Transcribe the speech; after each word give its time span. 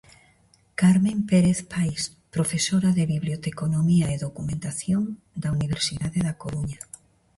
Carmen 0.81 1.19
Pérez 1.29 1.59
Pais, 1.71 2.01
profesora 2.35 2.89
de 2.97 3.03
Biblioteconomía 3.13 4.07
e 4.15 4.23
Documentación 4.27 5.01
da 5.41 5.49
Universidade 5.57 6.19
da 6.27 6.37
Coruña. 6.41 6.81